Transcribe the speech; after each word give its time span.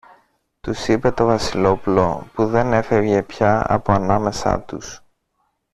τους 0.61 0.87
είπε 0.87 1.11
το 1.11 1.25
Βασιλόπουλο, 1.25 2.27
που 2.33 2.47
δεν 2.47 2.73
έφευγε 2.73 3.21
πια 3.23 3.65
από 3.73 3.91
ανάμεσα 3.91 4.61
τους. 4.61 5.03